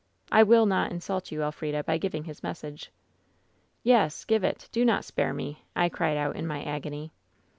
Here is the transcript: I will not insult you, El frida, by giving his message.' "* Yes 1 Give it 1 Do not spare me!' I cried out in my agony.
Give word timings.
I 0.31 0.41
will 0.41 0.65
not 0.65 0.89
insult 0.91 1.31
you, 1.31 1.43
El 1.43 1.51
frida, 1.51 1.83
by 1.83 1.99
giving 1.99 2.23
his 2.23 2.41
message.' 2.41 2.91
"* 3.55 3.83
Yes 3.83 4.23
1 4.23 4.25
Give 4.29 4.43
it 4.43 4.61
1 4.63 4.67
Do 4.71 4.83
not 4.83 5.05
spare 5.05 5.31
me!' 5.31 5.63
I 5.75 5.89
cried 5.89 6.17
out 6.17 6.35
in 6.37 6.47
my 6.47 6.63
agony. 6.63 7.13